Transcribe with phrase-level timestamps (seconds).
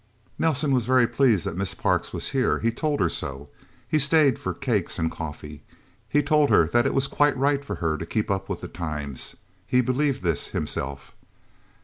[0.39, 2.57] Nelsen was very pleased that Miss Parks was here.
[2.57, 3.49] He told her so.
[3.87, 5.61] He stayed for cakes and coffee.
[6.09, 8.67] He told her that it was quite right for her to keep up with the
[8.67, 9.35] times.
[9.67, 11.13] He believed this, himself...